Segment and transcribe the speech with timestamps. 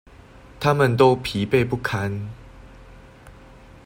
[0.59, 2.31] 他們都疲憊不堪